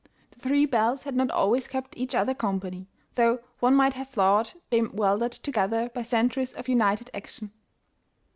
The 0.31 0.39
three 0.39 0.65
bells 0.65 1.03
had 1.03 1.13
not 1.15 1.29
always 1.29 1.67
kept 1.67 1.95
each 1.95 2.15
other 2.15 2.33
com 2.33 2.59
pany, 2.59 2.87
though 3.13 3.37
one 3.59 3.75
might 3.75 3.93
have 3.93 4.07
thought 4.09 4.55
them 4.71 4.89
welded, 4.95 5.31
to 5.33 5.51
gether 5.51 5.89
by 5.89 6.01
centuries 6.01 6.53
of 6.53 6.67
united 6.67 7.11
action. 7.13 7.51